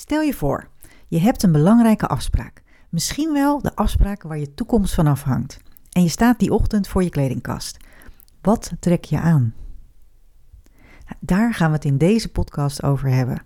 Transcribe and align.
Stel 0.00 0.20
je 0.20 0.34
voor, 0.34 0.68
je 1.08 1.18
hebt 1.18 1.42
een 1.42 1.52
belangrijke 1.52 2.06
afspraak. 2.06 2.62
Misschien 2.88 3.32
wel 3.32 3.62
de 3.62 3.74
afspraak 3.74 4.22
waar 4.22 4.38
je 4.38 4.54
toekomst 4.54 4.94
van 4.94 5.06
afhangt. 5.06 5.58
En 5.90 6.02
je 6.02 6.08
staat 6.08 6.38
die 6.38 6.52
ochtend 6.52 6.88
voor 6.88 7.02
je 7.02 7.10
kledingkast. 7.10 7.76
Wat 8.40 8.72
trek 8.78 9.04
je 9.04 9.20
aan? 9.20 9.54
Daar 11.18 11.54
gaan 11.54 11.68
we 11.68 11.76
het 11.76 11.84
in 11.84 11.98
deze 11.98 12.28
podcast 12.28 12.82
over 12.82 13.08
hebben. 13.08 13.42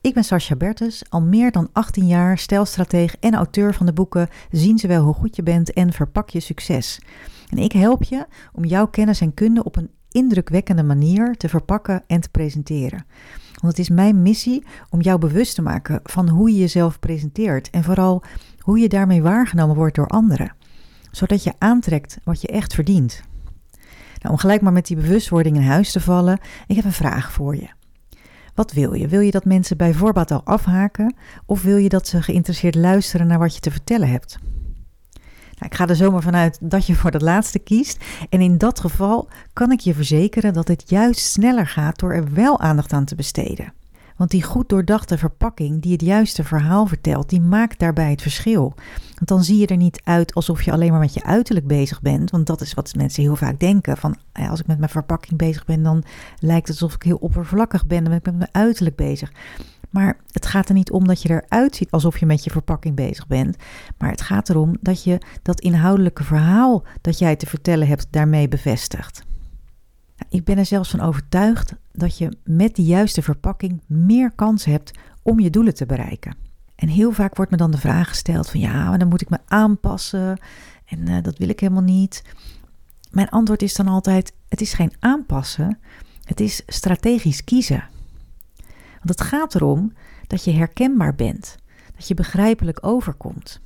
Ik 0.00 0.14
ben 0.14 0.24
Sascha 0.24 0.56
Bertus, 0.56 1.02
al 1.08 1.22
meer 1.22 1.50
dan 1.50 1.68
18 1.72 2.06
jaar 2.06 2.38
stijlstrateeg 2.38 3.16
en 3.16 3.34
auteur 3.34 3.74
van 3.74 3.86
de 3.86 3.92
boeken 3.92 4.28
Zien 4.50 4.78
ze 4.78 4.86
wel 4.86 5.04
hoe 5.04 5.14
goed 5.14 5.36
je 5.36 5.42
bent 5.42 5.72
en 5.72 5.92
Verpak 5.92 6.30
je 6.30 6.40
succes. 6.40 7.00
En 7.48 7.58
ik 7.58 7.72
help 7.72 8.02
je 8.02 8.26
om 8.52 8.64
jouw 8.64 8.86
kennis 8.86 9.20
en 9.20 9.34
kunde 9.34 9.64
op 9.64 9.76
een 9.76 9.90
indrukwekkende 10.16 10.82
manier 10.82 11.36
te 11.36 11.48
verpakken 11.48 12.02
en 12.06 12.20
te 12.20 12.28
presenteren. 12.28 13.06
Want 13.60 13.76
het 13.76 13.78
is 13.78 13.88
mijn 13.88 14.22
missie 14.22 14.64
om 14.90 15.00
jou 15.00 15.18
bewust 15.18 15.54
te 15.54 15.62
maken 15.62 16.00
van 16.02 16.28
hoe 16.28 16.52
je 16.52 16.58
jezelf 16.58 16.98
presenteert 16.98 17.70
en 17.70 17.84
vooral 17.84 18.22
hoe 18.58 18.78
je 18.78 18.88
daarmee 18.88 19.22
waargenomen 19.22 19.76
wordt 19.76 19.94
door 19.94 20.06
anderen, 20.06 20.52
zodat 21.10 21.42
je 21.42 21.52
aantrekt 21.58 22.18
wat 22.24 22.40
je 22.40 22.48
echt 22.48 22.74
verdient. 22.74 23.22
Nou, 24.20 24.34
om 24.34 24.36
gelijk 24.36 24.60
maar 24.60 24.72
met 24.72 24.86
die 24.86 24.96
bewustwording 24.96 25.56
in 25.56 25.62
huis 25.62 25.92
te 25.92 26.00
vallen, 26.00 26.38
ik 26.66 26.76
heb 26.76 26.84
een 26.84 26.92
vraag 26.92 27.32
voor 27.32 27.56
je. 27.56 27.68
Wat 28.54 28.72
wil 28.72 28.94
je? 28.94 29.08
Wil 29.08 29.20
je 29.20 29.30
dat 29.30 29.44
mensen 29.44 29.76
bij 29.76 29.94
voorbaat 29.94 30.30
al 30.30 30.44
afhaken 30.44 31.14
of 31.46 31.62
wil 31.62 31.76
je 31.76 31.88
dat 31.88 32.08
ze 32.08 32.22
geïnteresseerd 32.22 32.74
luisteren 32.74 33.26
naar 33.26 33.38
wat 33.38 33.54
je 33.54 33.60
te 33.60 33.70
vertellen 33.70 34.08
hebt? 34.08 34.38
Nou, 35.58 35.70
ik 35.70 35.74
ga 35.74 35.86
er 35.86 35.96
zomaar 35.96 36.22
vanuit 36.22 36.58
dat 36.60 36.86
je 36.86 36.94
voor 36.94 37.10
dat 37.10 37.22
laatste 37.22 37.58
kiest. 37.58 38.04
En 38.28 38.40
in 38.40 38.58
dat 38.58 38.80
geval 38.80 39.28
kan 39.52 39.72
ik 39.72 39.80
je 39.80 39.94
verzekeren 39.94 40.52
dat 40.52 40.68
het 40.68 40.84
juist 40.86 41.20
sneller 41.20 41.66
gaat 41.66 41.98
door 41.98 42.12
er 42.12 42.32
wel 42.32 42.60
aandacht 42.60 42.92
aan 42.92 43.04
te 43.04 43.14
besteden. 43.14 43.72
Want 44.16 44.30
die 44.30 44.42
goed 44.42 44.68
doordachte 44.68 45.18
verpakking 45.18 45.82
die 45.82 45.92
het 45.92 46.00
juiste 46.00 46.44
verhaal 46.44 46.86
vertelt, 46.86 47.28
die 47.28 47.40
maakt 47.40 47.78
daarbij 47.78 48.10
het 48.10 48.22
verschil. 48.22 48.74
Want 49.14 49.28
dan 49.28 49.44
zie 49.44 49.58
je 49.58 49.66
er 49.66 49.76
niet 49.76 50.00
uit 50.04 50.34
alsof 50.34 50.62
je 50.62 50.72
alleen 50.72 50.90
maar 50.90 51.00
met 51.00 51.14
je 51.14 51.24
uiterlijk 51.24 51.66
bezig 51.66 52.02
bent. 52.02 52.30
Want 52.30 52.46
dat 52.46 52.60
is 52.60 52.74
wat 52.74 52.94
mensen 52.94 53.22
heel 53.22 53.36
vaak 53.36 53.60
denken. 53.60 53.96
Van 53.96 54.16
als 54.50 54.60
ik 54.60 54.66
met 54.66 54.78
mijn 54.78 54.90
verpakking 54.90 55.38
bezig 55.38 55.64
ben, 55.64 55.82
dan 55.82 56.04
lijkt 56.38 56.68
het 56.68 56.80
alsof 56.80 56.94
ik 56.94 57.02
heel 57.02 57.16
oppervlakkig 57.16 57.86
ben. 57.86 57.98
Dan 57.98 58.08
ben 58.08 58.18
ik 58.18 58.24
met 58.24 58.36
mijn 58.36 58.48
uiterlijk 58.52 58.96
bezig. 58.96 59.32
Maar 59.90 60.16
het 60.30 60.46
gaat 60.46 60.68
er 60.68 60.74
niet 60.74 60.90
om 60.90 61.06
dat 61.06 61.22
je 61.22 61.28
eruit 61.28 61.76
ziet 61.76 61.90
alsof 61.90 62.18
je 62.18 62.26
met 62.26 62.44
je 62.44 62.50
verpakking 62.50 62.94
bezig 62.94 63.26
bent. 63.26 63.56
Maar 63.98 64.10
het 64.10 64.20
gaat 64.20 64.48
erom 64.48 64.76
dat 64.80 65.04
je 65.04 65.18
dat 65.42 65.60
inhoudelijke 65.60 66.24
verhaal 66.24 66.84
dat 67.00 67.18
jij 67.18 67.36
te 67.36 67.46
vertellen 67.46 67.88
hebt 67.88 68.06
daarmee 68.10 68.48
bevestigt. 68.48 69.24
Nou, 70.16 70.30
ik 70.30 70.44
ben 70.44 70.58
er 70.58 70.66
zelfs 70.66 70.90
van 70.90 71.00
overtuigd 71.00 71.74
dat 71.92 72.18
je 72.18 72.36
met 72.44 72.74
die 72.74 72.86
juiste 72.86 73.22
verpakking 73.22 73.80
meer 73.86 74.32
kans 74.34 74.64
hebt 74.64 74.90
om 75.22 75.40
je 75.40 75.50
doelen 75.50 75.74
te 75.74 75.86
bereiken. 75.86 76.36
En 76.74 76.88
heel 76.88 77.12
vaak 77.12 77.36
wordt 77.36 77.50
me 77.50 77.56
dan 77.56 77.70
de 77.70 77.78
vraag 77.78 78.08
gesteld 78.08 78.50
van 78.50 78.60
ja, 78.60 78.88
maar 78.88 78.98
dan 78.98 79.08
moet 79.08 79.20
ik 79.20 79.30
me 79.30 79.38
aanpassen 79.46 80.38
en 80.86 81.08
uh, 81.08 81.22
dat 81.22 81.38
wil 81.38 81.48
ik 81.48 81.60
helemaal 81.60 81.82
niet. 81.82 82.22
Mijn 83.10 83.28
antwoord 83.28 83.62
is 83.62 83.74
dan 83.74 83.88
altijd: 83.88 84.32
het 84.48 84.60
is 84.60 84.72
geen 84.72 84.92
aanpassen, 84.98 85.78
het 86.24 86.40
is 86.40 86.62
strategisch 86.66 87.44
kiezen. 87.44 87.84
Want 89.06 89.18
het 89.18 89.28
gaat 89.28 89.54
erom 89.54 89.92
dat 90.26 90.44
je 90.44 90.52
herkenbaar 90.52 91.14
bent, 91.14 91.56
dat 91.96 92.08
je 92.08 92.14
begrijpelijk 92.14 92.86
overkomt. 92.86 93.60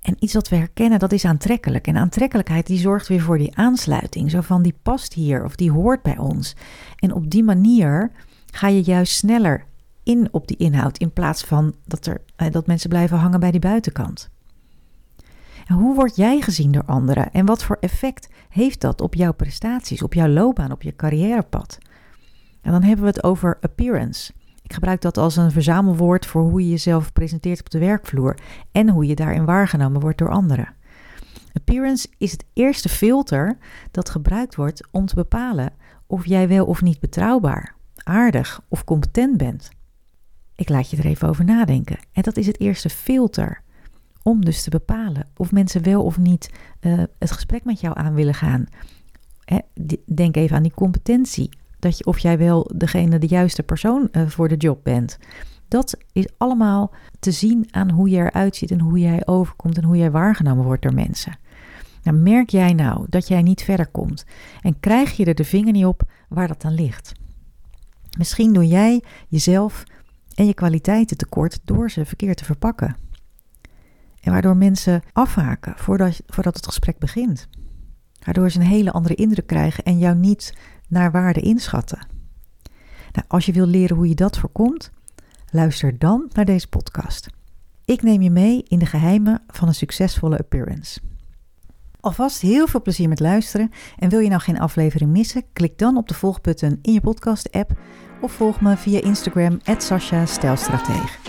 En 0.00 0.16
iets 0.18 0.34
wat 0.34 0.48
we 0.48 0.56
herkennen, 0.56 0.98
dat 0.98 1.12
is 1.12 1.24
aantrekkelijk. 1.24 1.86
En 1.86 1.96
aantrekkelijkheid 1.96 2.66
die 2.66 2.78
zorgt 2.78 3.08
weer 3.08 3.20
voor 3.20 3.38
die 3.38 3.56
aansluiting. 3.56 4.30
Zo 4.30 4.40
van 4.40 4.62
die 4.62 4.74
past 4.82 5.12
hier 5.14 5.44
of 5.44 5.56
die 5.56 5.70
hoort 5.70 6.02
bij 6.02 6.18
ons. 6.18 6.56
En 6.96 7.12
op 7.12 7.30
die 7.30 7.42
manier 7.42 8.10
ga 8.50 8.68
je 8.68 8.82
juist 8.82 9.16
sneller 9.16 9.64
in 10.02 10.28
op 10.30 10.48
die 10.48 10.56
inhoud. 10.56 10.98
In 10.98 11.12
plaats 11.12 11.42
van 11.42 11.74
dat, 11.84 12.06
er, 12.06 12.20
eh, 12.36 12.50
dat 12.50 12.66
mensen 12.66 12.88
blijven 12.88 13.18
hangen 13.18 13.40
bij 13.40 13.50
die 13.50 13.60
buitenkant. 13.60 14.30
En 15.66 15.74
hoe 15.74 15.94
word 15.94 16.16
jij 16.16 16.40
gezien 16.40 16.72
door 16.72 16.84
anderen? 16.84 17.32
En 17.32 17.46
wat 17.46 17.64
voor 17.64 17.76
effect 17.80 18.28
heeft 18.48 18.80
dat 18.80 19.00
op 19.00 19.14
jouw 19.14 19.32
prestaties, 19.32 20.02
op 20.02 20.14
jouw 20.14 20.28
loopbaan, 20.28 20.72
op 20.72 20.82
je 20.82 20.96
carrièrepad? 20.96 21.78
En 22.62 22.72
dan 22.72 22.82
hebben 22.82 23.04
we 23.04 23.10
het 23.10 23.24
over 23.24 23.58
appearance. 23.60 24.32
Ik 24.68 24.74
gebruik 24.74 25.00
dat 25.00 25.16
als 25.16 25.36
een 25.36 25.50
verzamelwoord 25.50 26.26
voor 26.26 26.42
hoe 26.42 26.62
je 26.62 26.68
jezelf 26.68 27.12
presenteert 27.12 27.60
op 27.60 27.70
de 27.70 27.78
werkvloer 27.78 28.38
en 28.72 28.88
hoe 28.88 29.06
je 29.06 29.14
daarin 29.14 29.44
waargenomen 29.44 30.00
wordt 30.00 30.18
door 30.18 30.30
anderen. 30.30 30.74
Appearance 31.52 32.08
is 32.18 32.32
het 32.32 32.44
eerste 32.52 32.88
filter 32.88 33.58
dat 33.90 34.10
gebruikt 34.10 34.54
wordt 34.54 34.88
om 34.90 35.06
te 35.06 35.14
bepalen 35.14 35.72
of 36.06 36.26
jij 36.26 36.48
wel 36.48 36.66
of 36.66 36.82
niet 36.82 37.00
betrouwbaar, 37.00 37.74
aardig 37.96 38.60
of 38.68 38.84
competent 38.84 39.36
bent. 39.36 39.68
Ik 40.56 40.68
laat 40.68 40.90
je 40.90 40.96
er 40.96 41.06
even 41.06 41.28
over 41.28 41.44
nadenken. 41.44 41.98
En 42.12 42.22
dat 42.22 42.36
is 42.36 42.46
het 42.46 42.60
eerste 42.60 42.90
filter 42.90 43.62
om 44.22 44.44
dus 44.44 44.62
te 44.62 44.70
bepalen 44.70 45.28
of 45.36 45.52
mensen 45.52 45.82
wel 45.82 46.04
of 46.04 46.18
niet 46.18 46.50
uh, 46.80 47.02
het 47.18 47.30
gesprek 47.30 47.64
met 47.64 47.80
jou 47.80 47.98
aan 47.98 48.14
willen 48.14 48.34
gaan. 48.34 48.66
Denk 50.14 50.36
even 50.36 50.56
aan 50.56 50.62
die 50.62 50.74
competentie 50.74 51.48
dat 51.78 51.98
je, 51.98 52.04
of 52.04 52.18
jij 52.18 52.38
wel 52.38 52.70
degene, 52.74 53.18
de 53.18 53.26
juiste 53.26 53.62
persoon 53.62 54.08
uh, 54.12 54.28
voor 54.28 54.48
de 54.48 54.56
job 54.56 54.80
bent. 54.84 55.18
Dat 55.68 55.96
is 56.12 56.26
allemaal 56.36 56.92
te 57.20 57.30
zien 57.30 57.66
aan 57.70 57.90
hoe 57.90 58.08
je 58.10 58.16
eruit 58.16 58.56
ziet 58.56 58.70
en 58.70 58.80
hoe 58.80 58.98
jij 58.98 59.26
overkomt 59.26 59.76
en 59.76 59.84
hoe 59.84 59.96
jij 59.96 60.10
waargenomen 60.10 60.64
wordt 60.64 60.82
door 60.82 60.94
mensen. 60.94 61.38
Nou, 62.02 62.16
merk 62.16 62.50
jij 62.50 62.72
nou 62.72 63.06
dat 63.08 63.28
jij 63.28 63.42
niet 63.42 63.62
verder 63.62 63.86
komt 63.86 64.24
en 64.62 64.80
krijg 64.80 65.16
je 65.16 65.24
er 65.24 65.34
de 65.34 65.44
vinger 65.44 65.72
niet 65.72 65.84
op 65.84 66.02
waar 66.28 66.48
dat 66.48 66.62
dan 66.62 66.74
ligt? 66.74 67.12
Misschien 68.18 68.52
doe 68.52 68.66
jij 68.66 69.02
jezelf 69.28 69.84
en 70.34 70.46
je 70.46 70.54
kwaliteiten 70.54 71.16
tekort 71.16 71.60
door 71.64 71.90
ze 71.90 72.04
verkeerd 72.04 72.36
te 72.36 72.44
verpakken. 72.44 72.96
En 74.20 74.32
waardoor 74.32 74.56
mensen 74.56 75.02
afhaken 75.12 75.74
voordat, 75.76 76.22
voordat 76.26 76.56
het 76.56 76.66
gesprek 76.66 76.98
begint. 76.98 77.48
Waardoor 78.24 78.50
ze 78.50 78.58
een 78.58 78.66
hele 78.66 78.92
andere 78.92 79.14
indruk 79.14 79.46
krijgen 79.46 79.84
en 79.84 79.98
jou 79.98 80.16
niet 80.16 80.54
naar 80.88 81.10
waarde 81.10 81.40
inschatten. 81.40 82.06
Nou, 83.12 83.26
als 83.28 83.46
je 83.46 83.52
wil 83.52 83.66
leren 83.66 83.96
hoe 83.96 84.08
je 84.08 84.14
dat 84.14 84.38
voorkomt, 84.38 84.90
luister 85.50 85.98
dan 85.98 86.30
naar 86.32 86.44
deze 86.44 86.68
podcast. 86.68 87.28
Ik 87.84 88.02
neem 88.02 88.22
je 88.22 88.30
mee 88.30 88.64
in 88.68 88.78
de 88.78 88.86
geheimen 88.86 89.42
van 89.46 89.68
een 89.68 89.74
succesvolle 89.74 90.38
appearance. 90.38 91.00
Alvast 92.00 92.40
heel 92.40 92.66
veel 92.66 92.82
plezier 92.82 93.08
met 93.08 93.20
luisteren 93.20 93.70
en 93.98 94.08
wil 94.08 94.18
je 94.18 94.28
nou 94.28 94.40
geen 94.40 94.58
aflevering 94.58 95.10
missen? 95.10 95.42
Klik 95.52 95.78
dan 95.78 95.96
op 95.96 96.08
de 96.08 96.14
volgbutton 96.14 96.78
in 96.82 96.92
je 96.92 97.00
podcast-app 97.00 97.78
of 98.20 98.32
volg 98.32 98.60
me 98.60 98.76
via 98.76 99.00
Instagram 99.00 99.60
@sasha 99.78 100.26
Stijlstrateeg. 100.26 101.27